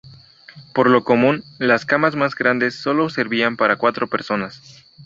Por 0.73 0.89
lo 0.89 1.03
común, 1.03 1.43
las 1.59 1.85
camas 1.85 2.15
más 2.15 2.33
grandes 2.33 2.73
solo 2.73 3.09
servían 3.09 3.55
para 3.55 3.75
cuatro 3.77 4.07
personas. 4.07 4.83